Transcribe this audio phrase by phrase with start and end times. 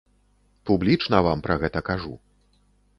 [0.69, 2.15] Публічна вам пра гэта кажу.